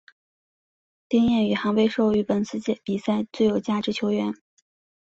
[1.07, 4.33] 丁彦雨航被授予本次比赛最有价值球员。